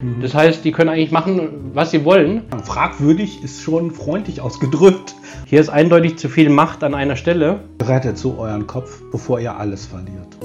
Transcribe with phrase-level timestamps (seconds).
[0.00, 0.20] Mhm.
[0.20, 2.44] Das heißt, die können eigentlich machen, was sie wollen.
[2.62, 5.16] Fragwürdig ist schon freundlich ausgedrückt.
[5.44, 7.64] Hier ist eindeutig zu viel Macht an einer Stelle.
[7.82, 10.36] Rettet so euren Kopf, bevor ihr alles verliert.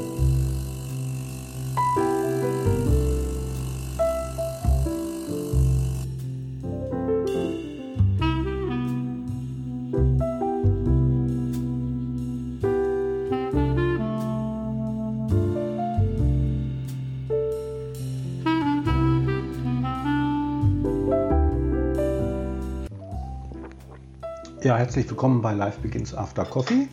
[24.64, 26.88] Ja, herzlich willkommen bei Life Begins After Coffee.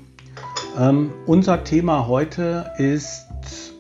[0.77, 3.27] Ähm, unser Thema heute ist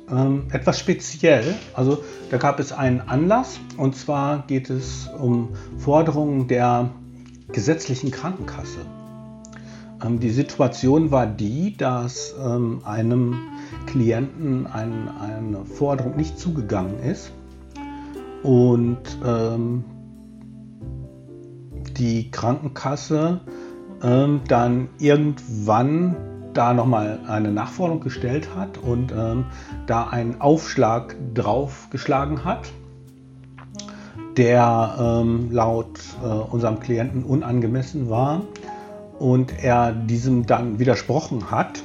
[0.08, 1.56] ähm, etwas speziell.
[1.74, 1.98] Also
[2.30, 6.90] da gab es einen Anlass und zwar geht es um Forderungen der
[7.50, 8.78] gesetzlichen Krankenkasse.
[10.04, 13.40] Ähm, die Situation war die, dass ähm, einem
[13.86, 17.32] Klienten ein, eine Forderung nicht zugegangen ist
[18.44, 19.82] und ähm,
[21.96, 23.40] die Krankenkasse
[24.02, 26.16] ähm, dann irgendwann
[26.54, 29.46] da nochmal eine Nachforderung gestellt hat und ähm,
[29.86, 32.72] da einen Aufschlag draufgeschlagen hat,
[34.36, 38.42] der ähm, laut äh, unserem Klienten unangemessen war
[39.18, 41.82] und er diesem dann widersprochen hat.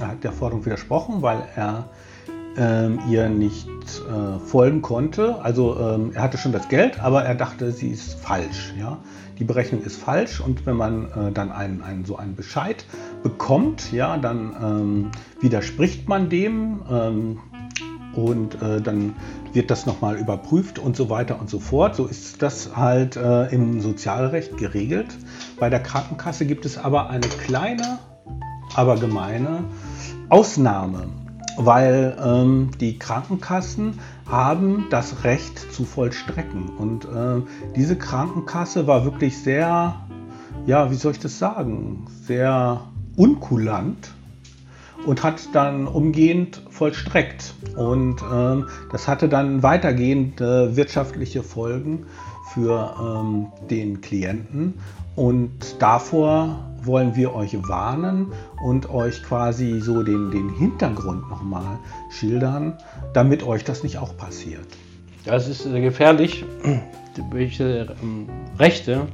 [0.00, 1.88] Er hat der Forderung widersprochen, weil er
[2.58, 5.42] ähm, ihr nicht äh, folgen konnte.
[5.42, 8.74] Also ähm, er hatte schon das Geld, aber er dachte, sie ist falsch.
[8.78, 8.98] Ja?
[9.38, 12.84] Die Berechnung ist falsch und wenn man äh, dann einen, einen, so einen Bescheid
[13.22, 17.38] bekommt, ja, dann ähm, widerspricht man dem ähm,
[18.14, 19.14] und äh, dann
[19.52, 21.96] wird das nochmal überprüft und so weiter und so fort.
[21.96, 25.08] So ist das halt äh, im Sozialrecht geregelt.
[25.60, 27.98] Bei der Krankenkasse gibt es aber eine kleine,
[28.74, 29.64] aber gemeine
[30.30, 31.08] Ausnahme
[31.56, 36.68] weil ähm, die Krankenkassen haben das Recht zu vollstrecken.
[36.68, 37.42] Und äh,
[37.74, 39.96] diese Krankenkasse war wirklich sehr,
[40.66, 42.82] ja, wie soll ich das sagen, sehr
[43.16, 44.12] unkulant
[45.06, 47.54] und hat dann umgehend vollstreckt.
[47.76, 52.06] Und ähm, das hatte dann weitergehende wirtschaftliche Folgen
[52.52, 54.74] für ähm, den Klienten.
[55.14, 58.32] Und davor wollen wir euch warnen
[58.62, 61.78] und euch quasi so den, den Hintergrund nochmal
[62.10, 62.78] schildern,
[63.12, 64.66] damit euch das nicht auch passiert.
[65.24, 66.44] Das ist gefährlich,
[67.30, 69.08] welche ähm, Rechte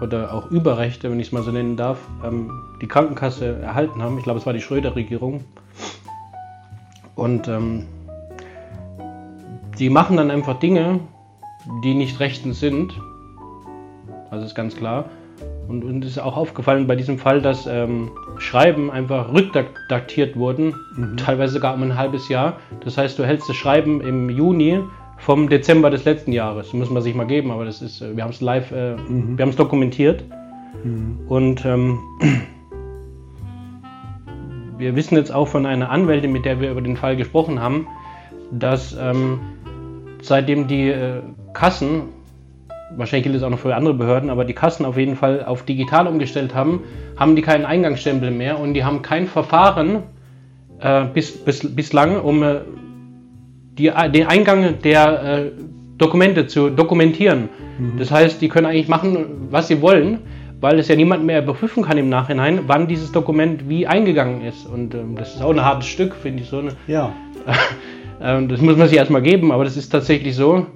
[0.00, 4.18] oder auch Überrechte, wenn ich es mal so nennen darf, ähm, die Krankenkasse erhalten haben.
[4.18, 5.44] Ich glaube, es war die Schröder-Regierung.
[7.14, 7.86] Und ähm,
[9.78, 11.00] die machen dann einfach Dinge,
[11.82, 12.92] die nicht rechtens sind.
[14.30, 15.06] Also ist ganz klar.
[15.68, 21.16] Und uns ist auch aufgefallen bei diesem Fall, dass ähm, Schreiben einfach rückdatiert wurden, mhm.
[21.16, 22.58] teilweise sogar um ein halbes Jahr.
[22.84, 24.80] Das heißt, du hältst das Schreiben im Juni
[25.18, 26.66] vom Dezember des letzten Jahres.
[26.66, 28.96] Das muss man sich mal geben, aber das ist, äh, wir haben es live, äh,
[28.96, 29.38] mhm.
[29.38, 30.24] wir haben es dokumentiert.
[30.82, 31.18] Mhm.
[31.28, 31.98] Und ähm,
[34.78, 37.86] wir wissen jetzt auch von einer Anwältin, mit der wir über den Fall gesprochen haben,
[38.50, 39.40] dass ähm,
[40.20, 41.22] seitdem die äh,
[41.52, 42.02] Kassen
[42.96, 45.64] wahrscheinlich gilt es auch noch für andere Behörden, aber die Kassen auf jeden Fall auf
[45.64, 46.80] digital umgestellt haben,
[47.16, 50.02] haben die keinen Eingangsstempel mehr und die haben kein Verfahren
[50.80, 52.60] äh, bis, bis, bislang, um äh,
[53.78, 55.50] die, den Eingang der äh,
[55.98, 57.48] Dokumente zu dokumentieren.
[57.78, 57.98] Mhm.
[57.98, 60.18] Das heißt, die können eigentlich machen, was sie wollen,
[60.60, 64.66] weil es ja niemand mehr überprüfen kann im Nachhinein, wann dieses Dokument wie eingegangen ist.
[64.66, 66.62] Und ähm, das ist auch ein hartes Stück, finde ich so.
[66.62, 66.72] Ne?
[66.86, 67.12] Ja.
[68.22, 70.66] Ähm, das muss man sich erstmal geben, aber das ist tatsächlich so.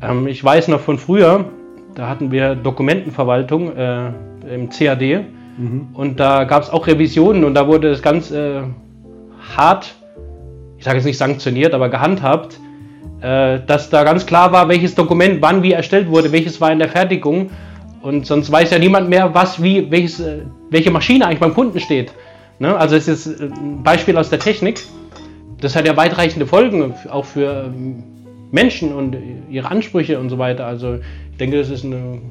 [0.00, 1.46] Ähm, ich weiß noch von früher,
[1.94, 4.08] da hatten wir Dokumentenverwaltung äh,
[4.52, 5.24] im CAD
[5.56, 5.88] mhm.
[5.94, 8.62] und da gab es auch Revisionen und da wurde es ganz äh,
[9.56, 9.94] hart,
[10.78, 12.58] ich sage jetzt nicht sanktioniert, aber gehandhabt,
[13.20, 16.78] äh, dass da ganz klar war, welches Dokument wann wie erstellt wurde, welches war in
[16.78, 17.50] der Fertigung
[18.02, 21.80] und sonst weiß ja niemand mehr, was wie, welches, äh, welche Maschine eigentlich beim Kunden
[21.80, 22.12] steht.
[22.58, 22.76] Ne?
[22.76, 24.82] Also es ist ein Beispiel aus der Technik.
[25.60, 28.13] Das hat ja weitreichende Folgen, auch für ähm,
[28.54, 29.16] Menschen und
[29.50, 30.64] ihre Ansprüche und so weiter.
[30.64, 30.94] Also
[31.32, 32.22] ich denke, das ist ein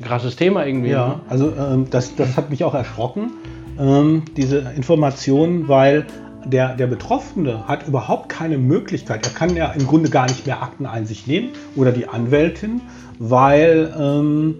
[0.00, 0.90] krasses Thema irgendwie.
[0.90, 1.20] Ja, ne?
[1.28, 3.32] also ähm, das, das hat mich auch erschrocken,
[3.80, 6.06] ähm, diese Information, weil
[6.44, 10.62] der, der Betroffene hat überhaupt keine Möglichkeit, er kann ja im Grunde gar nicht mehr
[10.62, 12.80] Akteneinsicht nehmen oder die Anwältin,
[13.18, 14.54] weil ähm,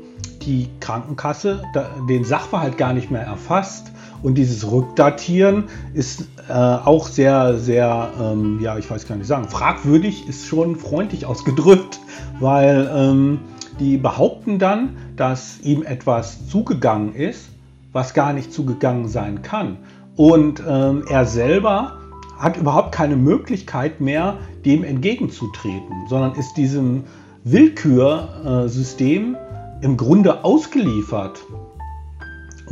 [0.45, 1.63] die Krankenkasse
[2.09, 3.92] den Sachverhalt gar nicht mehr erfasst
[4.23, 5.65] und dieses Rückdatieren
[5.95, 10.77] ist äh, auch sehr, sehr, ähm, ja, ich weiß gar nicht sagen, fragwürdig ist schon
[10.77, 11.99] freundlich ausgedrückt,
[12.41, 13.41] weil ähm,
[13.81, 17.49] die behaupten dann, dass ihm etwas zugegangen ist,
[17.93, 19.79] was gar nicht zugegangen sein kann.
[20.17, 21.99] Und ähm, er selber
[22.39, 27.05] hat überhaupt keine Möglichkeit mehr, dem entgegenzutreten, sondern ist diesem
[27.45, 29.37] Willkürsystem
[29.81, 31.45] im Grunde ausgeliefert.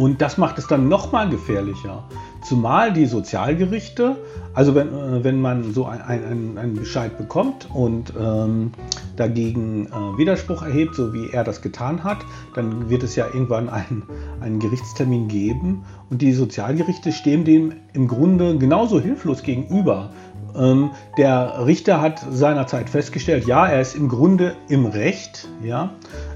[0.00, 2.04] Und das macht es dann nochmal gefährlicher.
[2.40, 4.16] Zumal die Sozialgerichte,
[4.54, 8.72] also wenn, äh, wenn man so einen ein Bescheid bekommt und ähm,
[9.16, 12.16] dagegen äh, Widerspruch erhebt, so wie er das getan hat,
[12.54, 14.04] dann wird es ja irgendwann einen,
[14.40, 15.84] einen Gerichtstermin geben.
[16.08, 20.12] Und die Sozialgerichte stehen dem im Grunde genauso hilflos gegenüber.
[20.56, 25.90] Ähm, der Richter hat seinerzeit festgestellt, ja, er ist im Grunde im Recht, ja.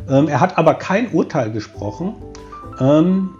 [0.06, 2.12] Ähm, er hat aber kein Urteil gesprochen.
[2.78, 3.30] Ähm,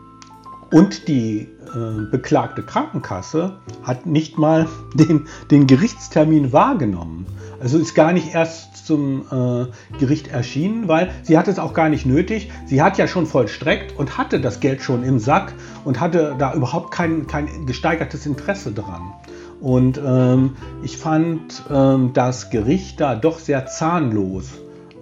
[0.71, 7.27] und die äh, beklagte Krankenkasse hat nicht mal den, den Gerichtstermin wahrgenommen.
[7.61, 11.89] Also ist gar nicht erst zum äh, Gericht erschienen, weil sie hat es auch gar
[11.89, 12.51] nicht nötig.
[12.67, 16.53] Sie hat ja schon vollstreckt und hatte das Geld schon im Sack und hatte da
[16.55, 19.15] überhaupt kein, kein gesteigertes Interesse dran.
[19.61, 24.51] Und ähm, ich fand ähm, das Gericht da doch sehr zahnlos.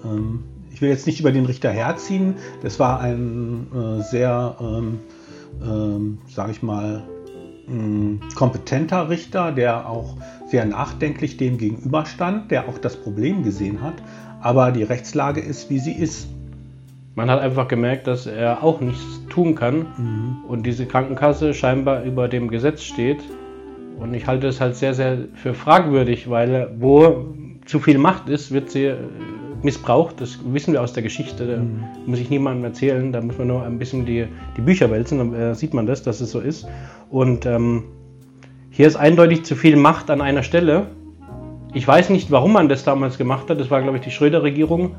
[0.04, 2.36] Ähm, ich will jetzt nicht über den Richter herziehen.
[2.62, 4.56] Das war ein äh, sehr
[5.62, 7.02] ähm, sage ich mal,
[7.68, 10.16] ein kompetenter Richter, der auch
[10.46, 13.94] sehr nachdenklich dem gegenüberstand, der auch das Problem gesehen hat.
[14.40, 16.28] Aber die Rechtslage ist, wie sie ist.
[17.14, 20.36] Man hat einfach gemerkt, dass er auch nichts tun kann mhm.
[20.48, 23.20] und diese Krankenkasse scheinbar über dem Gesetz steht.
[23.98, 27.34] Und ich halte es halt sehr, sehr für fragwürdig, weil wo
[27.66, 28.94] zu viel Macht ist, wird sie
[29.64, 30.20] missbraucht.
[30.20, 31.46] Das wissen wir aus der Geschichte.
[31.46, 31.84] Da mhm.
[32.06, 33.12] muss ich niemandem erzählen.
[33.12, 34.26] Da muss man nur ein bisschen die,
[34.56, 35.18] die Bücher wälzen.
[35.18, 36.66] Dann äh, sieht man das, dass es so ist.
[37.10, 37.84] Und ähm,
[38.70, 40.86] hier ist eindeutig zu viel Macht an einer Stelle.
[41.74, 43.60] Ich weiß nicht, warum man das damals gemacht hat.
[43.60, 44.94] Das war, glaube ich, die Schröder-Regierung.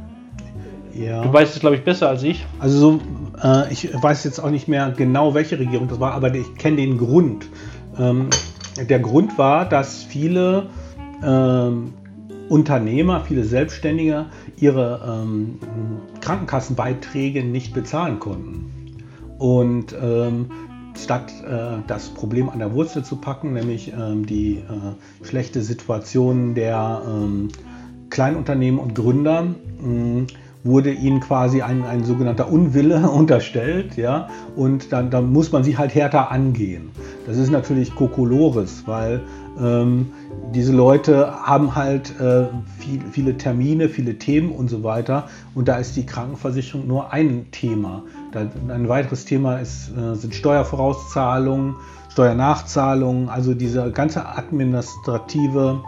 [0.94, 1.24] Ja.
[1.24, 2.46] Du weißt es, glaube ich, besser als ich.
[2.60, 3.00] Also so,
[3.44, 6.78] äh, ich weiß jetzt auch nicht mehr genau, welche Regierung das war, aber ich kenne
[6.78, 7.48] den Grund.
[7.98, 8.30] Ähm,
[8.78, 10.68] der Grund war, dass viele
[11.24, 11.94] ähm,
[12.50, 15.60] Unternehmer, viele Selbstständige ihre ähm,
[16.22, 18.72] Krankenkassenbeiträge nicht bezahlen konnten.
[19.40, 20.52] Und ähm,
[20.96, 26.56] statt äh, das Problem an der Wurzel zu packen, nämlich ähm, die äh, schlechte Situation
[26.56, 27.50] der ähm,
[28.10, 29.48] Kleinunternehmen und Gründer,
[30.64, 35.78] wurde ihnen quasi ein, ein sogenannter Unwille unterstellt, ja, und dann, dann muss man sie
[35.78, 36.92] halt härter angehen.
[37.28, 39.22] Das ist natürlich Kokolores, weil
[39.62, 40.12] ähm,
[40.54, 42.46] diese Leute haben halt äh,
[42.80, 45.28] viel, viele Termine, viele Themen und so weiter.
[45.56, 48.04] Und da ist die Krankenversicherung nur ein Thema.
[48.34, 51.76] Ein weiteres Thema ist, äh, sind Steuervorauszahlungen,
[52.10, 55.82] Steuernachzahlungen, also dieser ganze administrative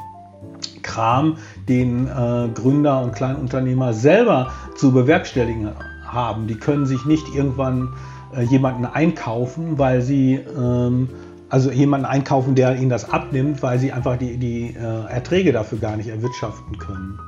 [0.85, 1.37] Kram,
[1.67, 5.71] den äh, Gründer und Kleinunternehmer selber zu bewerkstelligen
[6.05, 6.47] haben.
[6.47, 7.89] Die können sich nicht irgendwann
[8.35, 11.09] äh, jemanden einkaufen, weil sie ähm,
[11.49, 15.79] also jemanden einkaufen, der ihnen das abnimmt, weil sie einfach die, die äh, Erträge dafür
[15.79, 17.19] gar nicht erwirtschaften können.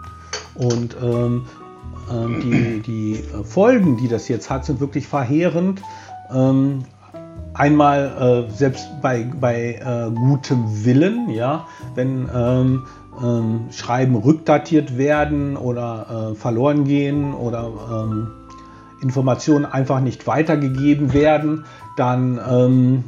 [0.55, 1.45] Und ähm,
[2.11, 5.81] ähm, die, die äh, Folgen, die das jetzt hat, sind wirklich verheerend.
[6.33, 6.83] Ähm,
[7.53, 11.65] einmal äh, selbst bei, bei äh, gutem Willen, ja,
[11.95, 12.83] wenn ähm,
[13.21, 18.27] ähm, Schreiben rückdatiert werden oder äh, verloren gehen oder ähm,
[19.01, 21.65] Informationen einfach nicht weitergegeben werden,
[21.97, 23.03] dann ähm,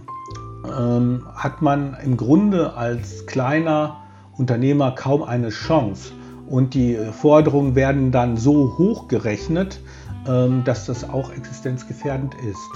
[1.36, 3.98] hat man im Grunde als kleiner
[4.38, 6.12] Unternehmer kaum eine Chance.
[6.48, 9.80] Und die Forderungen werden dann so hoch gerechnet,
[10.28, 12.70] ähm, dass das auch existenzgefährdend ist.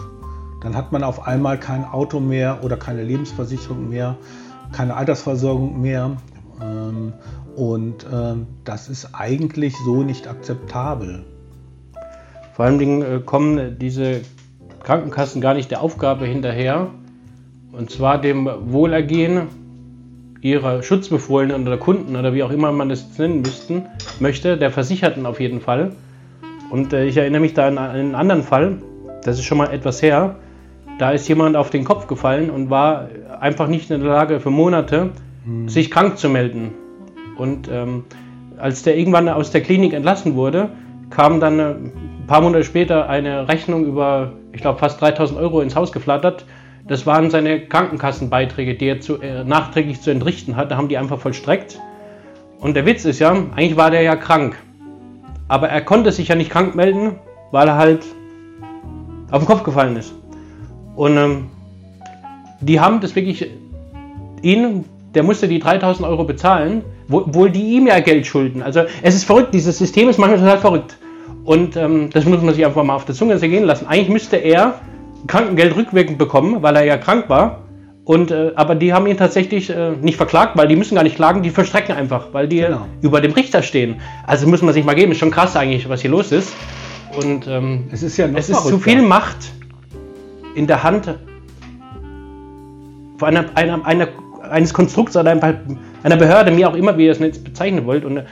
[0.61, 4.15] Dann hat man auf einmal kein Auto mehr oder keine Lebensversicherung mehr,
[4.71, 6.17] keine Altersversorgung mehr.
[6.61, 7.13] Ähm,
[7.55, 11.23] und ähm, das ist eigentlich so nicht akzeptabel.
[12.53, 14.21] Vor allen Dingen äh, kommen diese
[14.83, 16.89] Krankenkassen gar nicht der Aufgabe hinterher,
[17.71, 19.47] und zwar dem Wohlergehen
[20.41, 23.83] ihrer Schutzbefohlenen oder Kunden oder wie auch immer man das nennen müssten,
[24.19, 25.93] möchte, der Versicherten auf jeden Fall.
[26.69, 28.77] Und äh, ich erinnere mich da an einen anderen Fall,
[29.23, 30.35] das ist schon mal etwas her.
[30.99, 33.07] Da ist jemand auf den Kopf gefallen und war
[33.39, 35.11] einfach nicht in der Lage für Monate,
[35.67, 36.71] sich krank zu melden.
[37.37, 38.05] Und ähm,
[38.57, 40.69] als der irgendwann aus der Klinik entlassen wurde,
[41.09, 45.61] kam dann äh, ein paar Monate später eine Rechnung über, ich glaube, fast 3000 Euro
[45.61, 46.45] ins Haus geflattert
[46.87, 50.71] das waren seine Krankenkassenbeiträge, die er zu, äh, nachträglich zu entrichten hat.
[50.71, 51.79] Da haben die einfach vollstreckt.
[52.59, 54.57] Und der Witz ist ja, eigentlich war der ja krank.
[55.47, 57.15] Aber er konnte sich ja nicht krank melden,
[57.51, 58.05] weil er halt
[59.31, 60.13] auf den Kopf gefallen ist.
[60.95, 61.47] Und ähm,
[62.59, 63.49] die haben das wirklich,
[64.41, 64.85] ihn,
[65.15, 68.63] der musste die 3000 Euro bezahlen, obwohl die ihm ja Geld schulden.
[68.63, 70.97] Also es ist verrückt, dieses System ist manchmal total verrückt.
[71.43, 73.85] Und ähm, das muss man sich einfach mal auf der Zunge zergehen lassen.
[73.87, 74.79] Eigentlich müsste er
[75.27, 77.59] Krankengeld rückwirkend bekommen, weil er ja krank war.
[78.05, 81.15] Und, äh, aber die haben ihn tatsächlich äh, nicht verklagt, weil die müssen gar nicht
[81.15, 82.85] klagen, die verstrecken einfach, weil die Genau.
[83.01, 84.01] über dem Richter stehen.
[84.27, 86.53] Also muss man sich mal geben, ist schon krass eigentlich, was hier los ist.
[87.23, 89.37] Und ähm, Es ist ja noch es ist zu viel Macht
[90.55, 91.15] in der Hand
[93.17, 94.07] von einer, einer, einer,
[94.53, 98.05] eines Konstrukts oder einer Behörde, wie auch immer, wie ihr es jetzt bezeichnen wollt.
[98.05, 98.25] Und äh,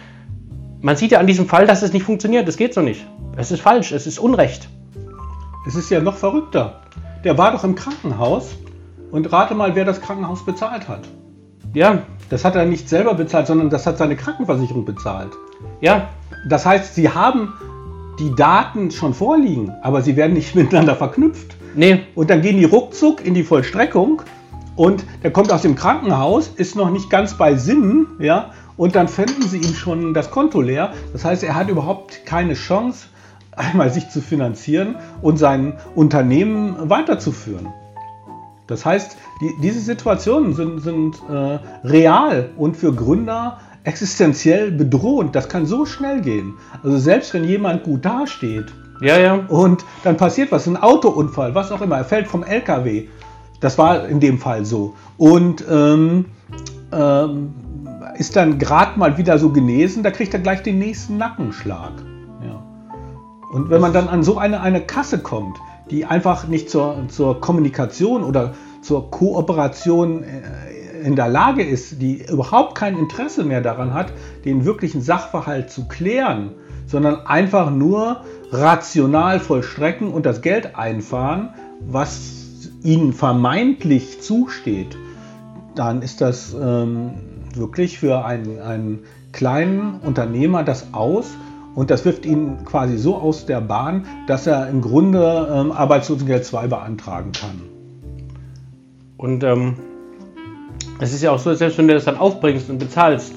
[0.81, 2.47] man sieht ja an diesem Fall, dass es nicht funktioniert.
[2.47, 3.05] Das geht so nicht.
[3.35, 4.69] Es ist falsch, es ist Unrecht.
[5.67, 6.81] Es ist ja noch verrückter.
[7.23, 8.55] Der war doch im Krankenhaus
[9.11, 11.01] und rate mal, wer das Krankenhaus bezahlt hat.
[11.73, 11.99] Ja,
[12.29, 15.31] Das hat er nicht selber bezahlt, sondern das hat seine Krankenversicherung bezahlt.
[15.81, 16.09] ja,
[16.47, 17.53] Das heißt, sie haben
[18.19, 21.55] die Daten schon vorliegen, aber sie werden nicht miteinander verknüpft.
[21.75, 24.21] nee, Und dann gehen die ruckzuck in die Vollstreckung
[24.81, 29.07] und der kommt aus dem Krankenhaus, ist noch nicht ganz bei Sinnen, ja, und dann
[29.07, 30.93] finden sie ihm schon das Konto leer.
[31.13, 33.05] Das heißt, er hat überhaupt keine Chance,
[33.51, 37.67] einmal sich zu finanzieren und sein Unternehmen weiterzuführen.
[38.65, 45.35] Das heißt, die, diese Situationen sind, sind äh, real und für Gründer existenziell bedrohend.
[45.35, 46.55] Das kann so schnell gehen.
[46.81, 49.45] Also selbst wenn jemand gut dasteht, ja, ja.
[49.47, 53.09] und dann passiert was, ein Autounfall, was auch immer, er fällt vom LKW.
[53.61, 54.95] Das war in dem Fall so.
[55.17, 56.25] Und ähm,
[56.91, 57.53] ähm,
[58.17, 61.93] ist dann gerade mal wieder so genesen, da kriegt er gleich den nächsten Nackenschlag.
[62.43, 62.61] Ja.
[63.53, 65.57] Und wenn man dann an so eine, eine Kasse kommt,
[65.89, 72.25] die einfach nicht zur, zur Kommunikation oder zur Kooperation äh, in der Lage ist, die
[72.29, 74.11] überhaupt kein Interesse mehr daran hat,
[74.45, 76.51] den wirklichen Sachverhalt zu klären,
[76.87, 81.49] sondern einfach nur rational vollstrecken und das Geld einfahren,
[81.79, 82.41] was
[82.83, 84.97] ihnen vermeintlich zusteht,
[85.75, 87.11] dann ist das ähm,
[87.53, 88.99] wirklich für einen, einen
[89.31, 91.31] kleinen Unternehmer das aus
[91.75, 96.43] und das wirft ihn quasi so aus der Bahn, dass er im Grunde ähm, Arbeitslosengeld
[96.43, 97.61] 2 beantragen kann.
[99.17, 99.75] Und ähm,
[100.99, 103.33] es ist ja auch so, selbst wenn du das dann aufbringst und bezahlst,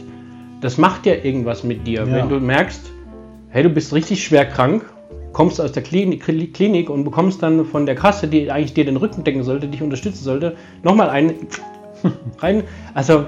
[0.61, 2.07] das macht ja irgendwas mit dir.
[2.07, 2.13] Ja.
[2.13, 2.91] Wenn du merkst,
[3.51, 4.85] hey, du bist richtig schwer krank,
[5.35, 9.25] kommst aus der Klinik, und bekommst dann von der Kasse, die eigentlich dir den Rücken
[9.25, 11.35] decken sollte, dich unterstützen sollte, nochmal einen
[12.39, 12.63] rein.
[12.95, 13.27] Also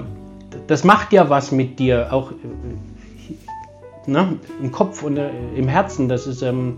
[0.65, 6.09] das macht ja was mit dir, auch äh, ne, im Kopf und äh, im Herzen.
[6.09, 6.77] Das ist, ähm,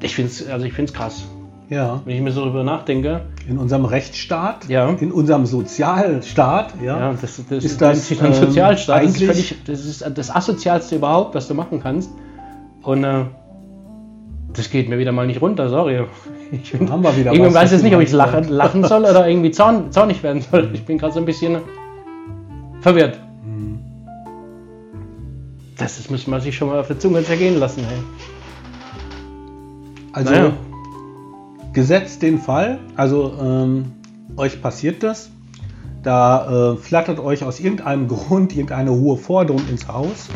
[0.00, 1.24] ich finde es also ich find's krass.
[1.70, 4.90] Ja, Wenn ich mir so darüber nachdenke, in unserem Rechtsstaat, Ja.
[4.90, 9.04] in unserem Sozialstaat, ja, ja, das, das Ist das das, ist nicht ein ähm, Sozialstaat.
[9.04, 12.10] Das ist, völlig, das ist das Asozialste überhaupt, was du machen kannst.
[12.82, 13.24] Und äh,
[14.52, 16.04] das geht mir wieder mal nicht runter, sorry.
[16.50, 19.26] Ich bin, haben wir wieder irgendwie weiß jetzt nicht, ob ich lachen, lachen soll oder
[19.26, 20.68] irgendwie zorn, zornig werden soll.
[20.74, 21.58] Ich bin gerade so ein bisschen
[22.82, 23.18] verwirrt.
[23.42, 23.78] Mhm.
[25.78, 27.84] Das, das muss man sich schon mal auf der Zunge zergehen lassen.
[27.88, 27.98] Hey.
[30.12, 30.52] Also Naja.
[31.72, 33.92] gesetzt den Fall, also ähm,
[34.36, 35.30] euch passiert das,
[36.02, 40.28] da äh, flattert euch aus irgendeinem Grund irgendeine hohe Forderung ins Haus.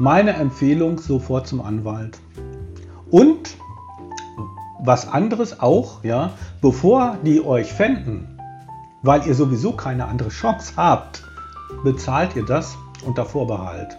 [0.00, 2.20] Meine Empfehlung sofort zum Anwalt.
[3.10, 3.56] Und
[4.78, 6.30] was anderes auch, ja,
[6.62, 8.38] bevor die euch fänden,
[9.02, 11.24] weil ihr sowieso keine andere Chance habt,
[11.82, 13.96] bezahlt ihr das unter Vorbehalt.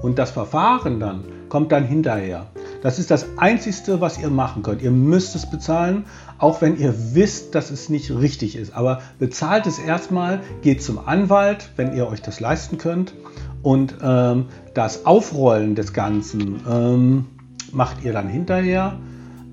[0.00, 2.46] Und das Verfahren dann kommt dann hinterher.
[2.82, 4.80] Das ist das Einzige, was ihr machen könnt.
[4.80, 6.06] Ihr müsst es bezahlen,
[6.38, 8.74] auch wenn ihr wisst, dass es nicht richtig ist.
[8.74, 13.12] Aber bezahlt es erstmal, geht zum Anwalt, wenn ihr euch das leisten könnt.
[13.62, 17.26] Und ähm, das Aufrollen des Ganzen ähm,
[17.72, 18.98] macht ihr dann hinterher.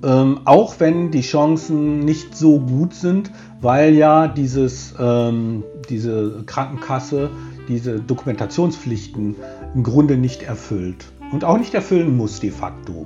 [0.01, 7.29] Ähm, auch wenn die Chancen nicht so gut sind, weil ja dieses, ähm, diese Krankenkasse
[7.67, 9.35] diese Dokumentationspflichten
[9.75, 13.05] im Grunde nicht erfüllt und auch nicht erfüllen muss de facto.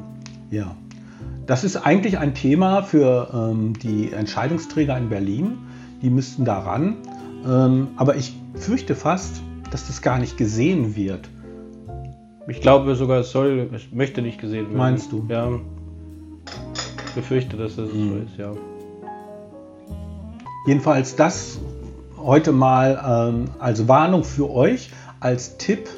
[0.50, 0.75] Ja.
[1.45, 5.57] Das ist eigentlich ein Thema für ähm, die Entscheidungsträger in Berlin.
[6.01, 6.95] Die müssten daran.
[7.45, 9.41] Ähm, aber ich fürchte fast,
[9.74, 11.27] dass das gar nicht gesehen wird.
[12.48, 14.77] Ich glaube sogar, es soll, es möchte nicht gesehen werden.
[14.77, 15.25] Meinst du?
[15.30, 15.50] Ja.
[17.08, 18.24] Ich befürchte, dass das so Mhm.
[18.27, 18.51] ist, ja.
[20.68, 21.60] Jedenfalls das
[22.18, 25.89] heute mal ähm, als Warnung für euch, als Tipp,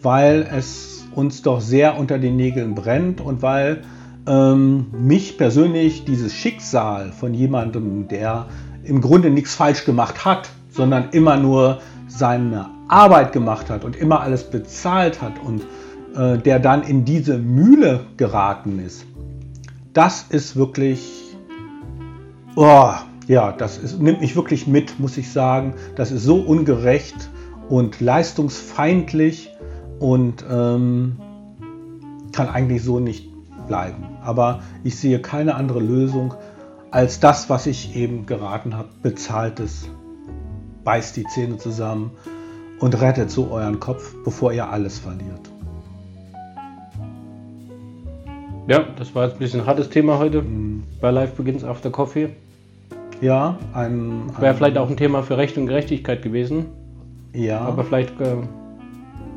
[0.00, 3.82] weil es uns doch sehr unter den Nägeln brennt und weil
[4.26, 8.46] ähm, mich persönlich dieses Schicksal von jemandem, der
[8.84, 14.20] im Grunde nichts falsch gemacht hat, sondern immer nur seine Arbeit gemacht hat und immer
[14.20, 15.62] alles bezahlt hat und
[16.16, 19.06] äh, der dann in diese Mühle geraten ist,
[19.92, 21.24] das ist wirklich
[22.56, 22.92] Oh,
[23.26, 25.74] ja, das ist, nimmt mich wirklich mit, muss ich sagen.
[25.96, 27.30] Das ist so ungerecht
[27.68, 29.50] und leistungsfeindlich
[29.98, 31.16] und ähm,
[32.30, 33.28] kann eigentlich so nicht
[33.66, 34.04] bleiben.
[34.22, 36.34] Aber ich sehe keine andere Lösung,
[36.92, 38.88] als das, was ich eben geraten habe.
[39.02, 39.88] Bezahlt es,
[40.84, 42.12] beißt die Zähne zusammen
[42.80, 45.50] und rettet so euren Kopf, bevor ihr alles verliert.
[48.66, 50.84] Ja, das war jetzt ein bisschen ein hartes Thema heute mhm.
[51.00, 52.30] bei Live Begins After Coffee.
[53.20, 54.22] Ja, ein.
[54.34, 56.66] ein Wäre vielleicht auch ein Thema für Recht und Gerechtigkeit gewesen.
[57.34, 57.60] Ja.
[57.60, 58.36] Aber vielleicht äh,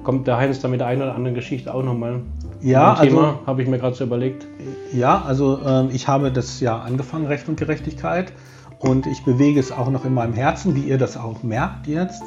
[0.03, 2.21] kommt der Heinz da mit der einen oder anderen Geschichte auch nochmal.
[2.61, 4.47] Ja, ein Thema, also, habe ich mir gerade so überlegt.
[4.93, 8.31] Ja, also äh, ich habe das ja angefangen, Recht und Gerechtigkeit.
[8.79, 12.23] Und ich bewege es auch noch in meinem Herzen, wie ihr das auch merkt jetzt.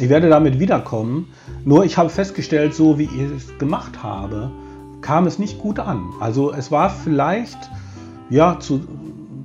[0.00, 1.28] Ich werde damit wiederkommen.
[1.64, 4.50] Nur ich habe festgestellt, so wie ich es gemacht habe,
[5.00, 6.04] kam es nicht gut an.
[6.20, 7.58] Also es war vielleicht
[8.30, 8.80] ja zu,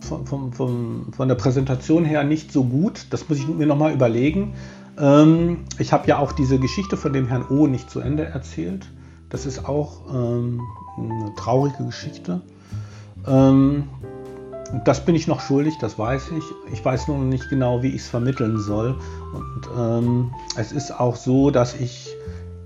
[0.02, 3.08] von, von, von, von der Präsentation her nicht so gut.
[3.10, 4.54] Das muss ich mir nochmal überlegen.
[5.00, 8.88] Ähm, ich habe ja auch diese Geschichte von dem Herrn O nicht zu Ende erzählt.
[9.30, 10.62] Das ist auch ähm,
[10.98, 12.42] eine traurige Geschichte.
[13.28, 13.84] Ähm,
[14.86, 16.44] das bin ich noch schuldig, das weiß ich.
[16.74, 18.96] Ich weiß nur noch nicht genau, wie ich es vermitteln soll.
[19.34, 22.10] Und ähm, es ist auch so, dass ich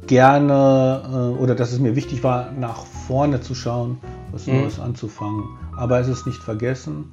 [0.07, 1.01] gerne
[1.37, 3.97] äh, oder dass es mir wichtig war, nach vorne zu schauen,
[4.31, 4.61] was mhm.
[4.61, 5.43] Neues anzufangen.
[5.75, 7.11] Aber es ist nicht vergessen.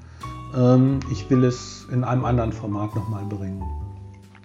[0.56, 3.62] Ähm, ich will es in einem anderen Format nochmal bringen.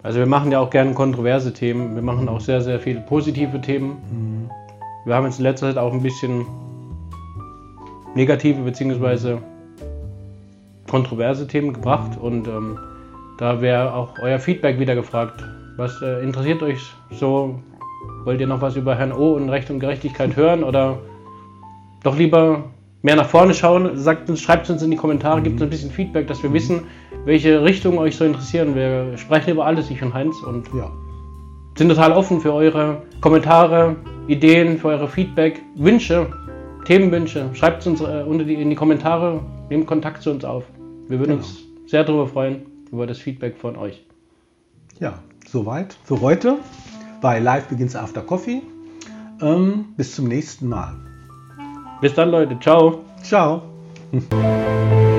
[0.02, 1.94] Also wir machen ja auch gerne kontroverse Themen.
[1.94, 3.96] Wir machen auch sehr, sehr viele positive Themen.
[4.10, 4.50] Mhm.
[5.06, 6.46] Wir haben jetzt in letzter Zeit auch ein bisschen
[8.14, 9.38] negative bzw.
[10.88, 12.78] kontroverse Themen gebracht und ähm,
[13.38, 15.44] da wäre auch euer Feedback wieder gefragt.
[15.76, 17.60] Was äh, interessiert euch so?
[18.24, 20.98] Wollt ihr noch was über Herrn O und Recht und Gerechtigkeit hören oder
[22.02, 22.64] doch lieber
[23.02, 23.96] mehr nach vorne schauen?
[23.96, 26.84] Sagt uns, schreibt uns in die Kommentare, gibt uns ein bisschen Feedback, dass wir wissen,
[27.24, 28.74] welche Richtung euch so interessieren.
[28.74, 30.90] Wir sprechen über alles, ich und Heinz, und ja.
[31.76, 33.96] sind total offen für eure Kommentare,
[34.28, 36.28] Ideen, für eure Feedback, Wünsche,
[36.84, 37.50] Themenwünsche.
[37.52, 40.64] Schreibt es uns äh, unter die, in die Kommentare, nehmt Kontakt zu uns auf.
[41.08, 41.44] Wir würden genau.
[41.44, 44.04] uns sehr darüber freuen, über das Feedback von euch.
[45.00, 46.58] Ja, soweit für heute
[47.20, 48.62] bei Live Begins After Coffee.
[49.40, 50.94] Ähm, bis zum nächsten Mal.
[52.00, 52.58] Bis dann, Leute.
[52.60, 53.04] Ciao.
[53.22, 53.62] Ciao.